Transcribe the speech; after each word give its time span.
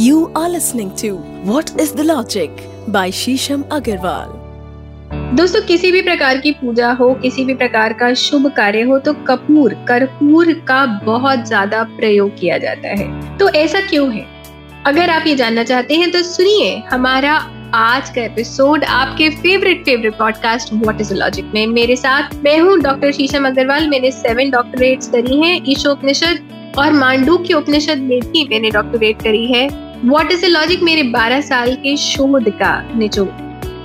You 0.00 0.18
are 0.36 0.48
listening 0.48 0.90
to 0.96 1.08
What 1.44 1.70
is 1.80 1.92
the 1.92 2.04
Logic 2.04 2.50
by 2.88 3.10
Shisham 3.10 3.62
Agarwal. 3.76 4.34
दोस्तों, 5.36 5.62
किसी 5.66 5.90
भी 5.92 6.02
प्रकार 6.02 6.38
की 6.40 6.52
पूजा 6.60 6.90
हो, 7.00 7.08
किसी 7.22 7.44
भी 7.44 7.54
प्रकार 7.54 7.92
का 7.92 8.12
शुभ 8.14 8.46
कार्य 8.56 8.82
हो 8.90 8.98
तो 8.98 9.14
कपूर, 9.28 9.74
कर्पूर 9.88 10.52
का 10.68 10.84
बहुत 11.04 11.46
ज़्यादा 11.46 11.82
प्रयोग 11.96 12.38
किया 12.40 12.58
जाता 12.58 12.88
है। 12.88 13.38
तो 13.38 13.48
ऐसा 13.60 13.80
क्यों 13.86 14.12
है? 14.12 14.24
अगर 14.86 15.10
आप 15.10 15.26
ये 15.26 15.34
जानना 15.36 15.64
चाहते 15.64 15.94
हैं 15.94 16.10
तो 16.10 16.22
सुनिए 16.22 16.76
हमारा 16.90 17.32
आज 17.74 18.10
का 18.10 18.22
एपिसोड 18.24 18.84
आपके 18.84 19.30
favourite 19.40 19.84
favourite 19.84 20.18
podcast 20.18 20.72
what 20.74 21.00
is 21.00 21.12
logic 21.14 21.50
में। 21.54 21.66
मेरे 21.66 21.96
साथ 21.96 22.34
मैं 22.44 22.58
हूँ 22.60 22.78
डॉक्टर 22.82 23.12
शीशम 23.12 23.48
अग्रवाल 23.48 23.88
मैंने 23.88 24.10
सेवन 24.12 24.50
डॉक्टरेट्स 24.50 25.10
करी 25.10 25.40
हैं, 25.42 25.60
ईशोपनिषद 25.68 26.74
और 26.78 26.92
मांडू 26.92 27.36
के 27.46 27.54
उपनिषद 27.54 27.98
में 27.98 28.18
भी 28.22 28.48
मैंने 28.50 28.70
डॉक्टरेट 28.70 29.22
करी 29.22 29.46
है। 29.52 29.66
वॉट 30.04 30.32
इज़ 30.32 30.42
द 30.42 30.44
लॉजिक 30.44 30.82
मेरे 30.82 31.02
12 31.02 31.40
साल 31.40 31.74
के 31.74 31.96
शोध 31.96 32.48
का 32.50 32.92
निचोड़ 32.96 33.28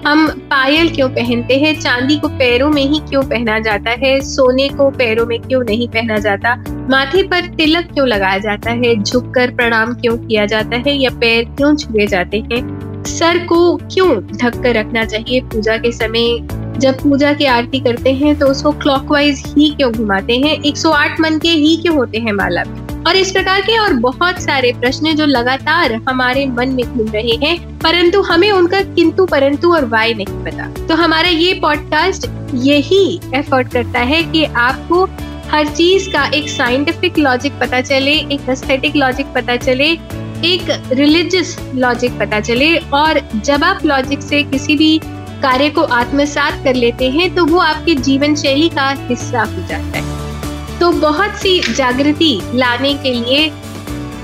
हम 0.08 0.28
पायल 0.28 0.90
क्यों 0.90 1.10
पहनते 1.10 1.58
हैं? 1.58 1.80
चांदी 1.80 2.18
को 2.18 2.28
पैरों 2.28 2.70
में 2.70 2.82
ही 2.82 3.00
क्यों 3.00 3.24
पहना 3.24 3.60
जाता 3.60 3.90
है? 3.90 4.22
सोने 4.22 4.70
को 4.70 4.90
पैरों 4.90 5.26
में 5.26 5.42
क्यों 5.42 5.64
नहीं 5.64 5.88
पहना 5.88 6.18
जाता? 6.18 6.56
माथे 6.90 7.24
पर 7.24 7.46
तिलक 7.46 7.86
क्यों 7.94 8.08
लगाया 8.08 8.38
जाता 8.38 8.72
है? 8.72 9.04
झुककर 9.04 9.52
प्रणाम 9.52 9.94
क्यों 9.94 10.18
किया 10.18 10.46
जाता 10.46 10.78
है? 10.78 10.94
या 10.94 11.10
पैर 11.10 11.44
क्यों 11.44 11.76
छुए 11.76 12.08
जाते 12.08 12.40
हैं? 12.40 13.04
सर 13.04 13.46
को 13.46 13.76
क्यों 13.76 14.28
ढक 14.38 14.62
कर 14.64 14.76
रखना 14.76 15.06
चाहिए 15.06 15.42
पूजा 15.42 15.78
के 15.78 15.92
समय? 15.92 16.48
जब 16.80 17.00
पूजा 17.00 17.34
की 17.34 17.46
आरती 17.46 17.80
करते 17.80 18.14
हैं 18.14 18.40
तो 18.40 18.48
उसको 18.48 18.72
क्लॉकवाइज 18.72 19.44
ही 19.48 19.70
क्यों 19.70 19.94
घुमाते 19.94 20.38
हैं? 20.38 20.62
108 20.62 21.20
मन 21.20 21.40
के 21.40 21.50
ही 21.50 21.78
क्यों 21.78 21.96
होते 21.96 22.18
हैं 22.18 22.34
माला 22.34 22.64
में? 22.64 22.83
और 23.08 23.16
इस 23.16 23.32
प्रकार 23.32 23.62
के 23.62 23.78
और 23.78 23.94
बहुत 23.94 24.40
सारे 24.42 24.72
प्रश्न 24.74 25.14
जो 25.16 25.26
लगातार 25.26 25.94
हमारे 26.10 26.46
मन 26.46 26.70
में 26.70 26.86
घूम 26.86 27.08
रहे 27.08 27.36
हैं, 27.44 27.58
परंतु 27.80 28.22
हमें 28.22 28.52
उनका 28.52 28.82
किंतु 28.96 29.26
परंतु 29.26 29.74
और 29.74 29.86
वाय 29.86 30.14
नहीं 30.14 30.44
पता। 30.46 30.68
तो 30.88 30.96
हमारा 30.96 31.30
ये 31.30 31.54
पॉडकास्ट 31.54 32.28
यही 32.54 33.20
एफर्ट 33.36 33.72
करता 33.74 34.00
है 34.02 34.22
कि 34.24 34.44
आपको 34.46 35.04
हर 35.52 35.68
चीज़ 35.68 36.10
का 36.10 36.26
एक 36.26 36.48
साइंटिफिक 36.50 37.18
लॉजिक 37.18 37.60
पता 37.60 37.82
चले, 37.82 38.12
एक 38.12 38.50
एस्थेटिक 38.50 38.96
लॉजिक 38.96 39.34
पता 39.36 39.56
चले, 39.56 39.90
एक 40.46 40.90
रिलीजियस 40.92 41.58
लॉजिक 41.76 42.18
पता 42.20 42.40
चले, 42.40 42.76
और 42.78 43.20
जब 43.36 43.64
आप 43.64 43.86
लॉजिक 43.86 44.22
से 44.22 44.44
किसी 44.44 44.76
भी 44.76 44.98
कार्य 45.44 45.70
को 45.70 45.82
आत्मसात 45.82 46.64
कर 46.64 46.76
लेते 46.76 47.10
हैं 47.10 47.34
तो 47.36 47.46
वो 47.46 47.58
आपके 47.60 47.96
जीवन 47.96 48.36
शैली 48.36 48.70
का 48.70 48.90
हिस्सा 49.08 49.44
हो 49.44 49.68
जाता 49.68 49.98
है। 49.98 50.32
तो 50.84 50.92
बहुत 50.92 51.32
सी 51.32 51.60
जागृति 51.74 52.42
लाने 52.54 52.94
के 52.94 53.14
लिए 53.14 53.48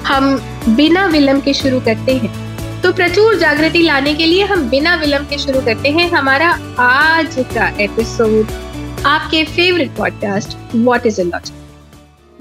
हम 0.05 0.35
बिना 0.69 1.05
विलंब 1.05 1.41
के 1.43 1.53
शुरू 1.53 1.79
करते 1.79 2.13
हैं। 2.13 2.81
तो 2.81 2.91
प्रचुर 2.93 3.37
जागृति 3.37 3.83
लाने 3.83 4.13
के 4.13 4.25
लिए 4.25 4.43
हम 4.43 4.69
बिना 4.69 4.95
विलंब 4.95 5.27
के 5.27 5.37
शुरू 5.37 5.61
करते 5.61 5.89
हैं 5.89 6.09
हमारा 6.11 6.49
आज 6.79 7.35
का 7.55 7.67
एपिसोड 7.83 8.51
आपके 9.05 9.43
favourite 9.43 9.95
podcast 9.97 10.57
what 10.75 11.05
is 11.05 11.21
logic 11.21 11.55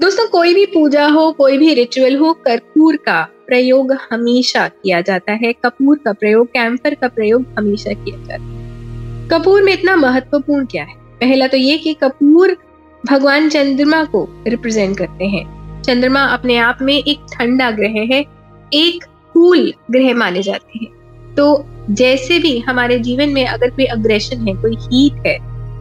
दोस्तों, 0.01 0.27
कोई 0.27 0.53
भी 0.53 0.65
पूजा 0.65 1.07
हो, 1.07 1.31
कोई 1.31 1.57
भी 1.57 1.73
रिचुअल 1.73 2.17
हो, 2.17 2.33
कर्पूर 2.33 2.95
का 2.95 3.21
प्रयोग 3.47 3.97
हमेशा 4.11 4.67
किया 4.67 5.01
जाता 5.01 5.31
है। 5.31 5.53
कपूर 5.53 5.99
का 6.05 6.13
प्रयोग 6.13 6.47
कैंपर 6.47 6.93
का 6.93 7.07
प्रयोग 7.07 7.45
हमेशा 7.59 7.93
किया 7.93 8.17
जाता 8.17 8.43
है। 8.43 9.29
कपूर 9.29 9.61
में 9.61 9.73
इतना 9.73 9.95
महत्वपूर्ण 9.95 10.65
क्या 10.65 10.83
है? 10.83 10.93
पहला 10.93 11.47
तो 11.47 11.57
ये 11.57 11.77
कि 11.77 11.93
कपूर 11.93 12.57
भगवान 13.03 13.49
चंद्रमा 13.49 14.03
को 14.05 14.27
रिप्रेजेंट 14.47 14.97
करते 14.97 15.25
हैं। 15.25 15.81
चंद्रमा 15.83 16.23
अपने 16.27 16.57
आप 16.57 16.77
में 16.81 16.93
एक 16.95 17.25
ठंडा 17.33 17.69
ग्रह 17.71 17.99
है, 18.11 18.23
एक 18.71 19.03
कूल 19.35 19.73
ग्रह 19.91 20.13
माने 20.15 20.41
जाते 20.41 20.79
हैं। 20.79 21.35
तो 21.35 21.65
जैसे 21.91 22.39
भी 22.39 22.57
हमारे 22.59 22.99
जीवन 22.99 23.29
में 23.29 23.45
अगर 23.45 23.69
कोई 23.69 23.85
अग्रेशन 23.87 24.47
है, 24.47 24.53
कोई 24.55 24.75
हीट 24.81 25.25
है 25.27 25.37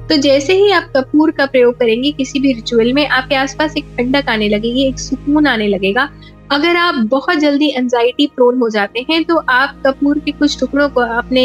तो 0.09 0.17
जैसे 0.17 0.55
ही 0.55 0.71
आप 0.71 0.91
कपूर 0.97 1.31
का 1.31 1.47
प्रयोग 1.47 1.79
करेंगे, 1.79 2.11
किसी 2.13 2.41
भी 2.41 2.53
रिचुअल 2.53 2.93
में 2.93 3.07
आपके 3.07 3.35
आसपास 3.35 3.77
एक 3.77 3.85
ठंडक 3.99 4.29
आने 4.29 4.49
लगेगी, 4.49 4.87
एक 4.87 4.99
सुकून 4.99 5.47
आने 5.47 5.67
लगेगा। 5.67 6.09
अगर 6.53 6.77
आप 6.77 6.95
बहुत 7.07 7.39
जल्दी 7.39 7.69
एंजाइटी 7.69 8.27
प्रोन 8.27 8.59
हो 8.59 8.69
जाते 8.69 9.05
हैं 9.11 9.23
तो 9.25 9.37
आप 9.51 9.83
कपूर 9.87 10.19
के 10.19 10.33
कुछ 10.33 10.59
टुकड़ों 10.61 10.89
को 10.89 11.01
अपने 11.01 11.45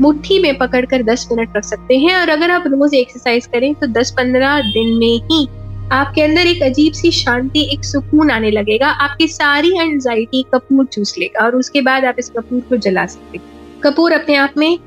मुट्ठी 0.00 0.38
में 0.38 0.56
पकड़कर 0.58 1.02
10 1.04 1.26
मिनट 1.32 1.56
रख 1.56 1.64
सकते 1.64 1.98
हैं। 1.98 2.14
और 2.16 2.28
अगर 2.30 2.50
आप 2.50 2.64
रोज 2.66 2.94
एक्सरसाइज 2.94 3.46
करें 3.46 3.74
तो 3.74 3.86
10-15 3.92 4.60
दिन 4.68 4.96
में 4.96 5.20
ही 5.22 5.46
आपके 5.92 6.22
अंदर 6.22 6.46
एक 6.46 6.62
अजीब 6.62 6.92
सी 6.92 7.10
शांति, 7.12 7.68
एक 7.72 7.84
सुकून 7.84 8.30
आने 8.30 8.50
लगेगा। 8.50 8.88
आपकी 8.88 9.26
सारी 9.28 9.72
एंजाइटी 9.80 10.42
कपूर 10.54 10.86
चूस 10.86 11.14
लेगा 11.18 11.44
और 11.44 11.56
उसके 11.56 11.80
बाद 11.80 12.04
आप 12.04 12.16
इस 12.18 12.30
कपूर 12.30 12.60
को 12.60 12.76
जला 12.78 13.06
सकते 13.06 13.38
हैं। 13.38 13.80
कपूर 13.82 14.12
अपने 14.12 14.36
आप 14.36 14.54
में 14.58 14.78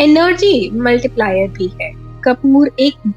एनर्जी 0.00 0.70
मल्टीप्लायर 0.72 1.48
भी 1.50 1.70
है। 1.80 1.92
कपूर 2.24 2.70
एक 2.80 3.12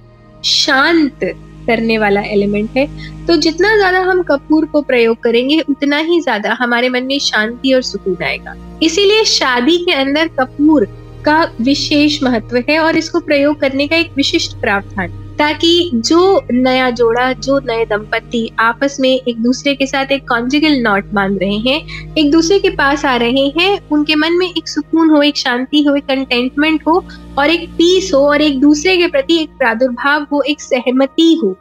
शांत 0.46 1.24
करने 1.68 1.98
वाला 1.98 2.22
एलिमेंट 2.28 2.78
है। 2.78 2.86
तो 3.28 3.36
जितना 3.38 3.76
ज़्यादा 3.76 4.00
हम 4.02 4.22
कपूर 4.24 4.66
को 4.66 4.82
प्रयोग 4.84 5.22
करेंगे, 5.24 5.60
उतना 5.62 5.98
ही 6.00 6.20
ज़्यादा 6.22 6.58
हमारे 6.60 6.90
मन 6.90 7.04
में 7.04 7.20
शांति 7.22 7.74
और 7.74 7.82
सुकून 7.84 8.24
आएगा। 8.24 8.56
इसीलिए 8.84 9.24
शादी 9.26 9.78
के 9.78 9.92
अंदर 9.94 10.28
कपूर 10.40 10.86
का 11.26 11.52
विशेष 11.62 12.24
महत्व 12.24 12.64
है 12.70 12.80
और 12.80 12.98
इसको 12.98 13.20
प्रयोग 13.20 13.60
करने 13.60 13.88
का 13.88 13.96
एक 13.96 14.12
विशिष्ट 14.16 14.62
प्रावधान 14.62 15.18
ताकि 15.40 15.92
जो 15.94 16.42
नया 16.52 16.90
जोड़ा, 16.90 17.34
जो 17.34 17.60
नए 17.60 17.86
दंपति 17.86 18.52
आपस 18.60 18.98
में 19.00 19.10
एक 19.10 19.38
दूसरे 19.38 19.76
के 19.76 19.86
साथ 19.88 20.06
एक 20.06 20.28
कॉन्जिकल 20.30 20.72
नॉट 20.72 21.06
बाँध 21.06 21.40
रहे 21.42 21.58
हैं, 21.58 22.14
एक 22.16 22.32
दूसरे 22.32 22.60
के 22.60 22.70
पास 22.70 23.06
आ 23.06 23.16
रहे 23.16 23.48
हैं, 23.60 23.80
उनके 23.92 24.16
मन 24.16 24.34
में 24.34 24.48
एक 24.48 24.68
सुकून 24.68 25.10
हो, 25.10 25.22
एक 25.22 25.38
शांति 25.38 25.84
हो, 25.84 25.96
एक 25.96 26.06
कंटेंटमेंट 26.06 26.88
हो 26.88 27.04
और 27.38 27.50
एक 27.50 27.70
पीस 27.70 28.12
हो 28.14 28.20
और 28.20 28.42
एक 28.42 28.60
दूसरे 28.60 28.98
के 28.98 29.08
प्रति 29.08 29.42
एक 29.42 29.50
प्रादुर्भाव 29.50 30.28
हो, 30.34 30.42
एक 30.42 30.62
सहमति 30.62 31.40
हो, 31.44 31.52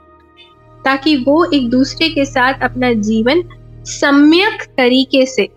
ताकि 0.85 1.17
वो 1.17 1.45
एक 1.45 1.71
दूसरे 1.71 2.09
के 2.09 2.25
साथ 2.25 2.55
अपना 2.63 2.93
जीवन 2.93 3.43
सम्यक 3.85 4.63
तरीके 4.63 5.27
से 5.27 5.49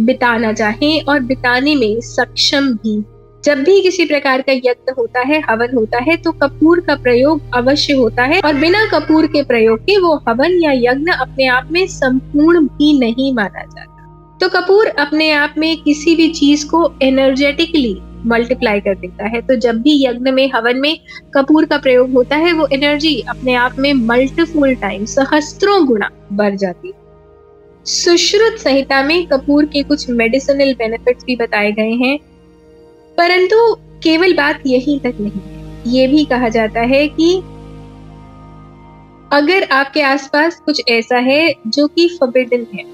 बिताना 0.00 0.52
चाहें 0.52 1.02
और 1.02 1.20
बिताने 1.20 1.74
में 1.74 2.00
सक्षम 2.00 2.68
भी 2.72 3.04
जब 3.44 3.58
भी 3.58 3.80
किसी 3.80 4.04
प्रकार 4.04 4.42
का 4.42 4.52
यज्ञ 4.52 4.92
होता 4.98 5.20
है, 5.20 5.42
हवन 5.50 5.76
होता 5.76 5.98
है 6.02 6.16
तो 6.16 6.32
कपूर 6.32 6.80
का 6.80 6.94
प्रयोग 6.94 7.40
अवश्य 7.54 7.92
होता 7.92 8.22
है 8.22 8.40
और 8.40 8.54
बिना 8.54 8.84
कपूर 8.86 9.26
के 9.26 9.42
प्रयोग 9.42 9.78
के 9.78 9.98
वो 9.98 10.24
हवन 10.28 10.50
या 10.62 10.72
यज्ञ 10.72 11.12
अपने 11.20 11.46
आप 11.46 11.68
में 11.72 11.86
संपूर्ण 11.86 12.66
भी 12.66 12.98
नहीं 12.98 13.32
माना 13.34 13.62
जाता। 13.62 14.38
तो 14.40 14.48
कपूर 14.48 14.86
अपने 14.86 15.30
आप 15.30 15.54
में 15.58 15.76
किसी 15.76 16.16
भी 16.16 16.28
चीज़ 16.28 16.66
को 16.66 16.94
एनर्जेटिकली 17.02 18.00
मल्टीप्लाई 18.26 18.80
कर 18.80 18.94
देता 18.94 19.28
है। 19.28 19.40
तो 19.40 19.56
जब 19.56 19.82
भी 19.82 20.06
यज्ञ 20.06 20.30
में, 20.30 20.50
हवन 20.54 20.76
में 20.76 20.98
कपूर 21.34 21.64
का 21.64 21.78
प्रयोग 21.78 22.12
होता 22.12 22.36
है, 22.36 22.52
वो 22.52 22.68
एनर्जी 22.72 23.20
अपने 23.28 23.54
आप 23.54 23.78
में 23.78 23.92
मल्टीफुल 23.92 24.74
टाइम 24.74 25.04
सहस्त्रों 25.04 25.86
गुना 25.86 26.10
बढ़ 26.32 26.54
जाती 26.54 26.88
है। 26.88 26.94
सुश्रुत 27.84 28.60
संहिता 28.60 29.02
में 29.02 29.26
कपूर 29.26 29.64
के 29.64 29.82
कुछ 29.82 30.10
मेडिसिनल 30.10 30.74
बेनिफिट्स 30.74 31.24
भी 31.24 31.36
बताए 31.36 31.72
गए 31.72 31.90
हैं। 31.90 32.18
परंतु 33.18 33.74
केवल 34.02 34.34
बात 34.34 34.62
यही 34.66 34.98
तक 34.98 35.14
नहीं 35.20 35.30
है। 35.32 35.92
ये 35.92 36.06
भी 36.06 36.24
कहा 36.24 36.48
जाता 36.48 36.80
है 36.80 37.06
कि 37.08 37.34
अगर 39.32 39.62
आपके 39.72 40.00
आसपास 40.02 40.60
कुछ 40.64 40.82
ऐसा 40.88 41.18
है 41.18 41.54
जो 41.66 41.86
कि 41.86 42.08
फबिडन 42.20 42.66
है, 42.74 42.84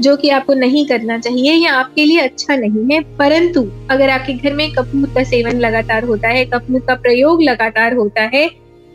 जो 0.00 0.16
कि 0.16 0.28
आपको 0.28 0.54
नहीं 0.54 0.86
करना 0.86 1.18
चाहिए 1.18 1.52
या 1.54 1.72
आपके 1.74 2.04
लिए 2.04 2.18
अच्छा 2.18 2.56
नहीं 2.56 2.84
है, 2.92 3.00
परंतु 3.16 3.62
अगर 3.90 4.10
आपके 4.10 4.32
घर 4.32 4.52
में 4.52 4.72
कपूर 4.72 5.08
का 5.14 5.24
सेवन 5.24 5.58
लगातार 5.58 6.04
होता 6.04 6.28
है, 6.28 6.44
कपूर 6.44 6.80
का 6.80 6.94
प्रयोग 6.94 7.42
लगातार 7.42 7.94
होता 7.94 8.22
है 8.34 8.48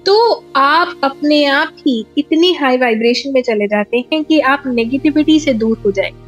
तो 0.06 0.44
आप 0.56 1.00
अपने 1.04 1.44
आप 1.46 1.76
ही 1.78 2.06
इतनी 2.18 2.52
हाई 2.54 2.78
वाइब्रेशन 2.78 3.32
में 3.34 3.42
चले 3.42 3.68
जाते 3.68 3.98
हैं 4.14 4.24
कि 4.24 4.40
आप 4.40 4.64
नेगेटिविटी 4.68 5.40
से 5.40 5.54
दूर 5.54 5.78
हो 5.86 5.92
जाएँगे। 5.92 6.27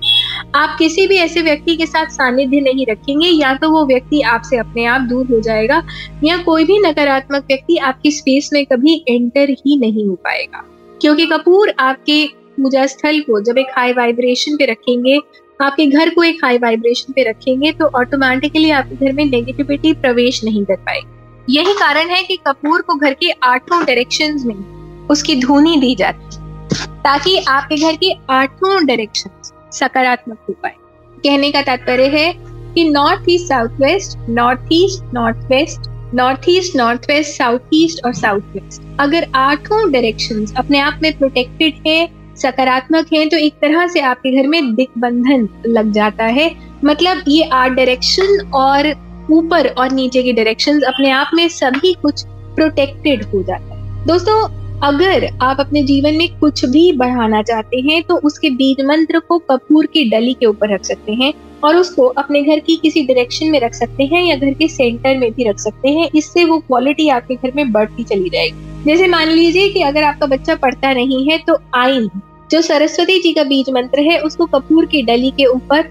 आप 0.56 0.76
किसी 0.80 1.06
भी 1.08 1.16
ऐसे 1.16 1.42
व्यक्ति 1.42 1.76
के 1.76 1.86
साथ 1.86 2.06
सानिध्य 2.06 2.60
नहीं 2.62 2.86
रखेंगे, 2.86 3.28
या 3.28 3.54
तो 3.54 3.70
वो 3.70 3.86
व्यक्ति 3.86 4.22
आपसे 4.22 4.58
अपने 4.58 4.86
आप 4.86 5.02
दूर 5.02 5.26
हो 5.26 5.40
जाएगा, 5.42 5.82
या 6.24 6.38
कोई 6.38 6.64
भी 6.66 6.78
नकारात्मक 6.80 7.44
व्यक्ति 7.44 7.78
आपकी 7.80 8.12
स्पेस 8.12 8.50
में 8.54 8.66
कभी 8.66 8.96
एंटर 9.10 9.50
ही 9.52 9.78
नहीं 9.80 10.08
हो 10.08 10.16
पाएगा। 10.16 10.64
क्योंकि 11.02 11.26
कपूर 11.26 11.74
आपके 11.80 12.26
पूजा 12.58 12.86
स्थल 12.86 13.20
को 13.20 13.40
जब 13.42 13.58
एक 13.58 13.68
हाई 13.78 13.94
वाइब्रेशन 13.94 14.56
पे 14.56 14.66
रखेंगे, 14.66 15.20
आपके 15.60 15.86
घर 15.86 16.10
को 16.10 16.24
एक 16.24 16.44
हाई 16.44 16.58
वाइब्रेशन 16.58 17.14
पे 17.14 17.30
रखेंगे 17.30 17.72
तो 17.72 17.86
ऑटोमेटिकली 18.00 18.72
आपके 18.72 18.96
घर 18.96 19.14
में 19.14 19.24
नेगेटिविटी 19.26 19.94
प्रवेश 19.96 20.44
नहीं 20.44 20.64
कर 20.66 20.76
पाएगी। 20.78 21.54
यही 21.54 21.74
कारण 21.74 22.10
है 22.10 22.22
कि 22.24 22.38
कपूर 22.48 22.82
को 22.82 22.96
घर 22.96 23.14
के 23.14 23.32
आठों 23.44 23.84
डायरेक्शन 23.86 24.40
में 24.46 25.08
उसकी 25.08 25.36
धुनी 25.36 25.78
दी 25.78 25.96
जाती 25.96 26.36
है, 26.36 26.86
ताकि 26.98 27.38
आपके 27.40 27.78
घर 27.78 27.96
के 27.96 28.14
आठों 28.32 28.86
डायरेक्शंस 28.86 29.54
सकारात्मक 29.72 30.38
हो 30.50 30.54
पाए 30.64 30.74
कहने 31.18 31.52
का 31.52 31.62
तात्पर्य 31.62 32.08
है 32.10 32.34
कि 32.74 32.90
north 32.90 33.30
east 33.30 33.48
south 33.48 33.80
west 33.82 34.18
north 34.30 34.70
east 34.74 35.14
north 35.14 35.52
west 35.52 35.90
north 36.16 36.46
east 36.50 36.76
north 36.76 37.10
west 37.10 37.38
south 37.38 37.74
east 37.74 38.06
और 38.06 38.14
साउथ 38.14 38.56
वेस्ट 38.56 38.82
अगर 39.00 39.28
आठों 39.36 39.92
डायरेक्शन 39.92 40.46
अपने 40.58 40.80
आप 40.80 41.00
में 41.04 41.18
प्रोटेक्टेड 41.18 41.88
है, 41.88 42.08
सकारात्मक 42.38 43.14
है 43.14 43.26
तो 43.30 43.38
एक 43.38 43.54
तरह 43.62 43.88
से 43.88 44.00
आपके 44.02 44.32
घर 44.32 44.48
में 44.48 44.74
दिग्बंधन 44.76 45.48
लग 45.68 45.92
जाता 45.92 46.26
है। 46.26 46.50
मतलब 46.86 47.24
ये 47.28 47.44
आठ 47.44 47.72
डायरेक्शन 47.72 48.50
और 48.56 48.92
ऊपर 49.32 49.68
और 49.70 49.92
नीचे 49.92 50.24
की 50.24 50.34
डायरेक्शन 50.34 50.82
अपने 50.84 51.10
आप 51.12 51.32
में 51.34 51.48
सभी 51.50 51.94
कुछ 52.02 52.24
प्रोटेक्टेड 52.56 53.24
हो 53.26 53.44
जाता 53.44 53.76
है। 53.76 54.06
दोस्तों 54.06 54.59
अगर 54.84 55.26
आप 55.42 55.60
अपने 55.60 55.82
जीवन 55.84 56.16
में 56.16 56.40
कुछ 56.40 56.64
भी 56.66 56.92
बढ़ाना 56.92 57.42
चाहते 57.42 57.80
हैं 57.80 58.02
तो 58.04 58.16
उसके 58.18 58.50
बीज 58.50 58.82
मंत्र 58.82 59.20
को 59.20 59.38
कपूर 59.40 59.86
की 59.86 60.04
डली 60.10 60.34
के 60.34 60.46
ऊपर 60.46 60.74
रख 60.74 60.84
सकते 60.84 61.14
हैं 61.14 61.34
और 61.64 61.76
उसको 61.76 62.06
अपने 62.18 62.42
घर 62.44 62.60
की 62.60 62.76
किसी 62.76 63.02
डायरेक्शन 63.04 63.48
में 63.48 63.60
रख 63.60 63.74
सकते 63.74 64.04
हैं 64.04 64.24
या 64.24 64.36
घर 64.36 64.54
के 64.54 64.68
सेंटर 64.68 65.18
में 65.18 65.32
भी 65.34 65.44
रख 65.44 65.60
सकते 65.60 65.90
हैं। 65.90 66.10
इससे 66.16 66.46
वो 66.46 66.60
क्वालिटी 66.60 67.08
आपके 67.10 67.36
घर 67.36 67.52
में 67.56 67.72
बढ़ती 67.72 68.04
चली 68.04 68.30
जाएगी। 68.30 68.84
जैसे 68.86 69.08
मान 69.08 69.30
लीजिए 69.30 69.70
कि 69.70 69.82
अगर 69.82 70.04
आपका 70.04 70.28
बच्चा 70.28 70.56
पढ़ता 70.56 70.94
नहीं 70.94 71.30
है 71.30 71.38
तो 71.38 71.58
आइन 71.76 72.10
जो 72.52 72.62
सरस्वती 72.62 73.20
जी 73.20 73.34
का 73.34 73.44
बीज 73.44 73.70
मंत्र 73.70 74.02
है, 74.02 74.20
उसको 74.20 74.46
कपूर 74.46 74.86
की 74.86 75.02
डली 75.02 75.32
के 75.32 75.46
ऊपर 75.46 75.90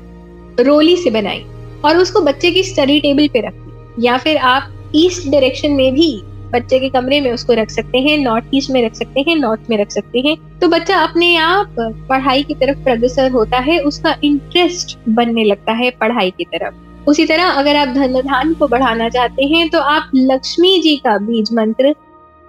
रोली 0.61 0.97
से 0.97 1.11
बनाई 1.11 1.45
और 1.85 1.99
उसको 1.99 2.21
बच्चे 2.21 2.51
की 2.51 2.63
स्टडी 2.63 2.99
टेबल 3.01 3.29
पे 3.29 3.41
रखी। 3.41 4.07
या 4.07 4.17
फिर 4.19 4.37
आप 4.37 4.73
ईस्ट 4.95 5.29
डायरेक्शन 5.29 5.73
में 5.73 5.93
भी 5.95 6.11
बच्चे 6.51 6.79
के 6.79 6.89
कमरे 6.89 7.21
में 7.21 7.31
उसको 7.33 7.53
रख 7.53 7.71
सकते 7.71 7.99
हैं, 7.99 8.17
नॉर्थ 8.19 8.51
ईस्ट 8.55 8.71
में 8.71 8.85
रख 8.85 8.95
सकते 8.95 9.21
हैं, 9.21 9.37
नॉर्थ 9.37 9.71
में 9.71 9.77
रख 9.77 9.91
सकते 9.91 10.21
हैं। 10.21 10.37
तो 10.61 10.69
बच्चा 10.69 10.97
अपने 10.99 11.35
आप 11.37 11.77
पढ़ाई 12.09 12.43
की 12.43 12.55
तरफ़ 12.55 12.83
प्रगसर 12.85 13.31
होता 13.31 13.59
है, 13.61 13.79
उसका 13.81 14.17
इंटरेस्ट 14.25 14.99
बनने 15.09 15.45
लगता 15.45 15.73
है 15.75 15.91
पढ़ाई 16.01 16.31
की 16.31 16.45
तरफ़। 16.47 17.09
उसी 17.09 17.25
तरह 17.27 17.49
अगर 17.51 17.77
आप 17.77 17.89
धन 17.89 18.21
धान 18.23 18.53
को 18.55 18.69
बढ़ाना 18.69 19.09
चाहते 19.09 19.45
हैं 19.47 19.69
तो 19.69 19.81
आप 19.81 20.11
लक्ष्मी 20.15 20.79
जी 20.81 20.97
का 20.97 21.17
बीज 21.19 21.53
मंत्र 21.53 21.95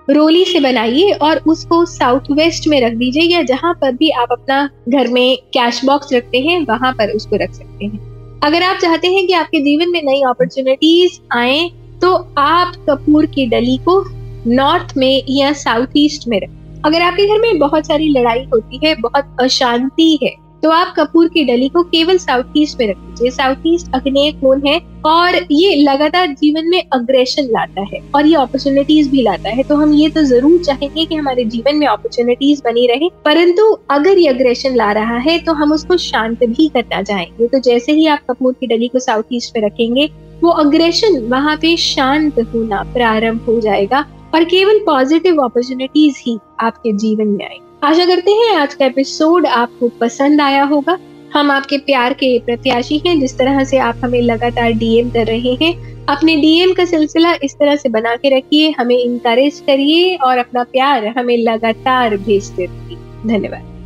रोली 0.07 0.44
से 0.45 0.60
बनाइए 0.60 1.12
और 1.13 1.42
उसको 1.48 1.84
साउथ 1.86 2.31
वेस्ट 2.31 2.68
में 2.68 2.80
रख 2.81 2.94
दीजिए, 2.94 3.24
या 3.24 3.42
जहाँ 3.44 3.74
पर 3.74 3.92
भी 3.92 4.10
आप 4.12 4.31
अपना 4.31 4.69
घर 4.90 5.07
में 5.07 5.38
कैश 5.54 5.84
बॉक्स 5.86 6.13
रखते 6.13 6.40
हैं, 6.40 6.60
वहाँ 6.66 6.92
पर 6.94 7.12
उसको 7.12 7.36
रख 7.36 7.52
सकते 7.54 7.86
हैं। 7.86 8.40
अगर 8.40 8.63
आप 8.63 8.78
चाहते 8.78 9.07
हैं 9.07 9.25
कि 9.28 9.34
आपके 9.34 9.60
जीवन 9.60 9.92
में 9.92 10.02
नई 10.04 10.22
अपॉर्चुनिटीज़ 10.22 11.19
आए 11.31 11.60
तो 12.01 12.13
आप 12.38 12.75
कपूर 12.90 13.25
की 13.25 13.46
डली 13.48 13.78
को 13.88 14.04
नॉर्थ 14.48 14.94
में 14.98 15.24
या 15.30 15.51
साउथ 15.56 15.98
ईस्ट 15.98 16.28
में 16.28 16.40
रखें। 16.40 16.81
अगर 16.81 17.01
आपके 17.01 17.28
घर 17.28 17.40
में 17.40 17.57
बहुत 17.60 17.88
सारी 17.88 18.10
लड़ाई 18.10 18.44
होती 18.54 18.80
है, 18.84 18.96
बहुत 18.98 19.36
अशांति 19.42 20.18
है 20.24 20.36
तो 20.63 20.69
आप 20.69 20.94
कपूर 20.98 21.28
की 21.28 21.44
डली 21.46 21.68
को 21.69 21.81
केवल 21.84 22.18
साउथ 22.18 22.54
ईस्ट 22.57 22.80
में 22.80 22.88
रख 22.88 22.98
दीजिए। 22.98 23.30
साउथ 23.31 23.68
ईस्ट 23.68 23.94
अग्नेय 23.96 24.31
कोण 24.31 24.62
है? 24.66 24.80
और 25.06 25.36
ये 25.51 25.75
लगातार 25.75 26.28
जीवन 26.31 26.68
में 26.69 26.84
अग्रेशन 26.94 27.44
लाता 27.51 27.81
है 27.94 28.02
और 28.16 28.25
ये 28.25 28.36
अपॉर्चुनिटीज़ 28.36 29.10
भी 29.12 29.22
लाता 29.22 29.50
है। 29.50 29.63
तो 29.63 29.75
हम 29.75 29.94
ये 29.94 30.10
तो 30.10 30.24
ज़रूर 30.24 30.63
चाहेंगे 30.63 31.06
कि 31.06 31.16
हमारे 31.16 31.45
जीवन 31.45 31.75
में 31.75 31.86
अपॉर्चुनिटीज़ 31.88 32.62
बनी 32.66 32.86
रहे। 32.88 33.10
परंतु 33.25 33.72
अगर 33.92 34.18
ये 34.18 34.28
अग्रेशन 34.28 34.75
ला 34.75 34.92
रहा 34.92 35.18
है 35.19 35.38
तो 35.40 35.54
हम 35.54 35.72
उसको 35.74 35.98
शांत 36.00 36.44
भी 36.45 36.68
करना 36.68 37.02
चाहेंगे। 37.04 37.48
तो 37.48 37.60
जैसे 37.62 37.92
ही 37.92 38.07
आप 38.07 38.25
कपूर 38.30 38.54
की 38.54 38.68
डली 38.68 38.88
को 38.88 39.00
साउथ 39.00 39.34
ईस्ट 39.34 39.57
में 39.57 39.66
रखेंगे 39.66 40.10
वो 40.44 40.50
अग्रेशन 40.50 41.20
वहाँ 41.20 41.58
पे 41.58 41.78
शांत 41.78 42.40
होना 42.40 42.84
प्रारंभ 42.84 43.42
हो 43.42 43.60
जाएगा 43.60 44.06
और 44.36 44.44
केवल 44.44 44.80
पॉजिटिव 44.80 45.42
अपॉर्चुनिटीज़ 45.44 46.16
ही 46.18 46.40
आपके 46.60 46.94
जीवन 46.94 47.28
में 47.28 47.46
आए 47.46 47.58
आशा 47.84 48.06
करते 48.06 48.32
हैं 48.32 48.56
आज 48.56 48.74
का 48.74 48.86
एपिसोड 48.86 49.46
आपको 49.46 49.88
पसंद 49.88 50.42
आया 50.42 50.64
होगा। 50.64 50.98
हम 51.34 51.52
आपके 51.52 51.78
प्यार 51.78 52.14
के 52.14 52.40
प्रत्याशी 52.40 53.02
हैं, 53.08 53.20
जिस 53.20 53.38
तरह 53.38 53.64
से 53.64 53.78
आप 53.78 53.96
हमें 54.04 54.22
लगातार 54.22 54.72
डीएम 54.72 55.10
कर 55.10 55.26
रहे 55.26 55.54
हैं। 55.62 56.06
अपने 56.06 56.36
डीएम 56.36 56.74
का 56.74 56.86
सिलसिला 56.86 57.34
इस 57.44 57.54
तरह 57.54 57.76
से 57.76 57.90
बना 57.90 58.16
के 58.16 58.38
रखिए, 58.38 58.70
हमें 58.70 58.98
इंकरेज 58.98 59.60
करिए 59.60 60.16
और 60.16 60.38
अपना 60.38 60.64
प्यार 60.64 61.08
हमें 61.08 61.38
लगातार 61.38 62.18
भेजते 62.18 62.66
रहिए। 62.66 62.98
धन्यवाद। 63.28 63.79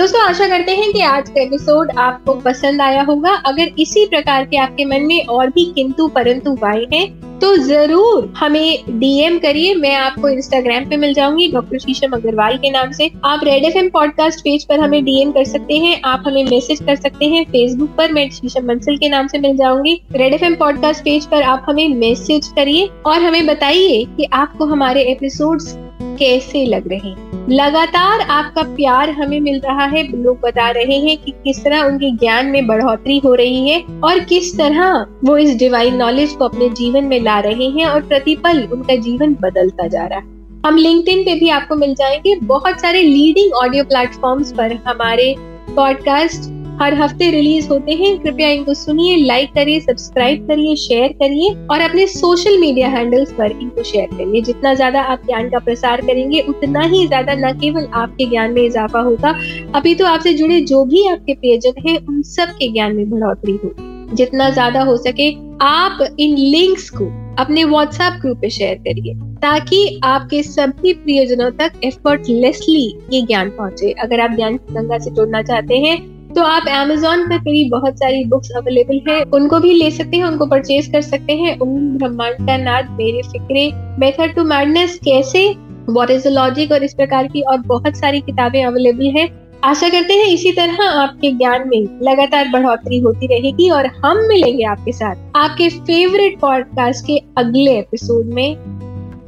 दोस्तों, 0.00 0.20
आशा 0.20 0.46
करते 0.48 0.72
हैं 0.72 0.92
कि 0.92 1.00
आज 1.02 1.28
का 1.28 1.40
एपिसोड 1.40 1.90
आपको 1.98 2.34
पसंद 2.34 2.82
आया 2.82 3.02
होगा। 3.02 3.30
अगर 3.46 3.70
इसी 3.78 4.04
प्रकार 4.06 4.44
के 4.44 4.56
आपके 4.56 4.84
मन 4.84 5.02
में 5.06 5.26
और 5.26 5.50
भी 5.50 5.64
किंतु 5.74 6.06
परंतु 6.08 6.56
आए 6.64 6.86
हैं 6.92 7.38
तो 7.40 7.56
ज़रूर 7.56 8.32
हमें 8.36 8.98
डीएम 9.00 9.38
करिए। 9.38 9.74
मैं 9.74 9.94
आपको 9.94 10.28
इंस्टाग्राम 10.28 10.88
पे 10.90 10.96
मिल 10.96 11.12
जाऊँगी, 11.14 11.50
डॉक्टर 11.52 11.78
शीशम 11.78 12.12
अग्रवाल 12.12 12.56
के 12.56 12.70
नाम 12.70 12.92
से। 12.92 13.10
आप 13.24 13.40
रेड 13.44 13.64
एफ़ 13.64 13.90
पॉडकास्ट 13.92 14.40
पेज 14.40 14.64
पर 14.64 14.80
हमें 14.80 15.04
डीएम 15.04 15.32
कर 15.32 15.44
सकते 15.44 15.78
हैं। 15.78 16.00
आप 16.04 16.24
हमें 16.26 16.44
मैसेज 16.44 16.80
कर 16.80 16.96
सकते 16.96 17.26
हैं। 17.26 17.44
फेसबुक 17.44 17.94
पर 17.98 18.12
मैं 18.12 18.28
शीशम 18.30 18.66
बंसल 18.66 18.96
के 18.96 19.08
नाम 19.08 19.26
से 19.26 19.38
मिल 19.38 19.56
जाऊँगी। 19.56 20.00
रेड 20.12 20.34
एफ़ 20.34 20.58
पॉडकास्ट 20.58 21.04
पेज 21.04 21.26
पर 21.26 21.42
आप 21.42 21.66
हमें 21.68 21.88
मैसेज 21.96 22.48
करिए 22.56 22.88
और 23.06 23.22
हमें 23.22 23.46
बताइए 23.46 24.04
कि 24.16 24.28
आपको 24.32 24.66
हमारे 24.66 25.02
एपिसोड्स 25.02 25.76
कैसे 26.02 26.66
लग 26.66 26.88
रहे? 26.88 26.98
हैं 26.98 27.30
लगातार 27.48 28.20
आपका 28.20 28.62
प्यार 28.62 29.10
हमें 29.10 29.40
मिल 29.40 29.60
रहा 29.60 29.84
है। 29.84 30.22
लोग 30.22 30.40
बता 30.40 30.70
रहे 30.70 30.96
हैं 30.96 31.18
कि 31.18 31.30
किस 31.30 31.64
तरह 31.64 31.80
उनके 31.80 32.10
ज्ञान 32.10 32.46
में 32.46 32.66
बढ़ोतरी 32.66 33.18
हो 33.18 33.34
रही 33.34 33.68
है 33.68 33.84
और 34.04 34.20
किस 34.20 34.58
तरह 34.58 35.06
वो 35.24 35.36
इस 35.36 35.56
डिवाइन 35.56 35.96
नॉलेज 35.96 36.32
को 36.32 36.44
अपने 36.44 36.68
जीवन 36.68 37.04
में 37.04 37.20
ला 37.20 37.40
रहे 37.40 37.64
हैं 37.64 37.86
और 37.86 38.02
प्रतिपल 38.02 38.68
उनका 38.72 38.96
जीवन 38.96 39.36
बदलता 39.40 39.86
जा 39.86 40.06
रहा 40.06 40.18
है। 40.18 40.24
हम 40.66 40.76
लिंक्डइन 40.76 41.22
पे 41.22 41.34
भी 41.34 41.48
आपको 41.48 41.76
मिल 41.76 41.94
जाएँगे। 41.94 42.36
बहुत 42.36 42.80
सारे 42.80 43.02
लीडिंग 43.02 43.52
ऑडियो 43.52 43.84
प्लेटफॉर्म्स 43.84 44.52
पर 44.52 44.72
हमारे 44.72 45.34
पॉडकास्ट 45.76 46.59
हर 46.80 46.94
हफ़्ते 46.94 47.30
रिलीज़ 47.30 47.68
होते 47.68 47.92
हैं। 47.92 48.18
कृपया 48.18 48.48
इनको 48.50 48.74
सुनिए 48.74 49.16
लाइक 49.16 49.50
करिए 49.54 49.80
सब्सक्राइब 49.80 50.46
करिए 50.48 50.76
शेयर 50.78 51.12
करिए 51.12 51.50
और 51.66 51.80
अपने 51.80 52.06
सोशल 52.08 52.58
मीडिया 52.58 52.88
हैंडल्स 52.88 53.32
पर 53.32 53.50
इनको 53.52 53.82
शेयर 53.82 54.06
करिए। 54.08 54.40
जितना 54.42 54.72
ज़्यादा 54.74 55.00
आप 55.02 55.26
ज्ञान 55.26 55.48
का 55.50 55.58
प्रसार 55.58 56.00
करेंगे, 56.00 56.40
उतना 56.40 56.80
ही 56.82 57.06
ज़्यादा 57.06 57.34
न 57.36 57.52
केवल 57.58 57.86
आपके 57.94 58.26
ज्ञान 58.26 58.52
में 58.52 58.62
इजाफा 58.62 59.00
होगा, 59.00 59.34
अभी 59.74 59.94
तो 59.94 60.06
आपसे 60.06 60.32
जुड़े 60.34 60.60
जो 60.62 60.84
भी 60.84 61.06
आपके 61.08 61.34
प्रियजन 61.34 61.88
हैं, 61.88 61.96
उन 61.98 62.22
सब 62.24 62.52
के 62.52 62.68
ज्ञान 62.68 62.96
में 62.96 63.10
बढ़ोतरी 63.10 63.52
होगी। 63.64 64.14
जितना 64.14 64.48
ज़्यादा 64.50 64.82
हो 64.82 64.96
सके, 64.96 65.30
आप 65.62 65.98
इन 66.20 66.36
लिंक्स 66.36 66.88
को 66.90 67.04
अपने 67.38 67.64
व्हाट्सएप 67.64 68.20
ग्रुप 68.22 68.38
पे 68.40 68.50
शेयर 68.50 68.78
करिए, 68.78 69.14
ताकि 69.42 70.00
आपके 70.04 70.42
सभी 70.42 70.92
प्रियजनों 70.94 71.50
तक 71.50 71.72
एफर्टलेसली 71.84 72.86
ये 73.12 73.20
ज्ञान 73.22 73.50
पहुँचे। 73.50 73.90
अगर 73.98 74.20
आप 74.20 74.34
ज्ञान 74.36 74.56
गंगा 74.70 74.98
से 74.98 75.10
जुड़ना 75.10 75.42
चाहते 75.42 75.78
हैं 75.78 75.98
तो 76.36 76.42
आप 76.42 76.62
Amazon 76.62 77.18
पर 77.18 77.38
मेरी 77.38 77.70
बहुत 77.70 77.96
सारी 77.96 78.24
बुक्स 78.24 78.50
अवेलेबल 78.50 79.00
है। 79.08 79.22
उनको 79.22 79.60
भी 79.60 79.72
ले 79.72 79.90
सकते 79.90 80.16
हैं, 80.16 80.24
उनको 80.24 80.46
परचेज 80.46 80.86
कर 80.86 81.00
सकते 81.00 81.32
हैं। 81.32 81.58
उम 81.58 81.98
ब्रह्मांड 81.98 82.34
का 82.34 82.56
नाद 82.56 82.90
मेरे 82.90 83.22
फिक्रे 83.22 83.72
मेथड 83.74 84.34
टू 84.34 84.44
मैडनेस 84.44 84.98
कैसे? 85.04 85.54
वॉट 85.88 86.10
इज़ 86.10 86.24
द 86.24 86.26
लॉजिक 86.26 86.72
और 86.72 86.84
इस 86.84 86.94
प्रकार 86.94 87.26
की 87.26 87.40
और 87.40 87.58
बहुत 87.58 87.96
सारी 87.96 88.20
किताबें 88.20 88.64
अवेलेबल 88.64 89.06
है। 89.06 89.28
आशा 89.64 89.88
करते 89.88 90.14
हैं 90.14 90.26
इसी 90.26 90.52
तरह 90.52 90.84
आपके 90.84 91.32
ज्ञान 91.32 91.68
में 91.68 91.98
लगातार 92.02 92.48
बढ़ोतरी 92.48 92.98
होती 92.98 93.26
रहेगी 93.26 93.70
और 93.70 93.86
हम 93.86 94.26
मिलेंगे 94.28 94.64
आपके 94.64 94.92
साथ 94.92 95.16
आपके 95.36 95.68
फेवरेट 95.68 96.38
पॉडकास्ट 96.38 97.06
के 97.06 97.22
अगले 97.38 97.78
एपिसोड 97.78 98.26
में। 98.26 98.56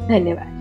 धन्यवाद। 0.09 0.53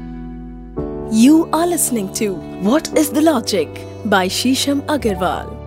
You 1.13 1.49
are 1.55 1.67
listening 1.67 2.23
to 2.23 2.35
what 2.69 2.81
is 2.97 3.13
the 3.13 3.17
logic 3.17 3.73
by 4.07 4.29
Sheesham 4.29 4.81
Agarwal. 4.91 5.60